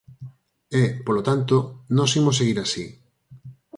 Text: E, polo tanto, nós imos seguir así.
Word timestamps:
E, 0.81 0.83
polo 1.05 1.21
tanto, 1.29 1.55
nós 1.97 2.11
imos 2.19 2.37
seguir 2.39 2.57
así. 2.59 2.85